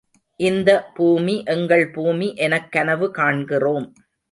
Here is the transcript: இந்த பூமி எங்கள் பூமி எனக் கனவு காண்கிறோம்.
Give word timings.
இந்த 0.39 0.69
பூமி 0.93 1.43
எங்கள் 1.45 1.91
பூமி 1.91 2.33
எனக் 2.35 2.71
கனவு 2.71 3.11
காண்கிறோம். 3.11 3.87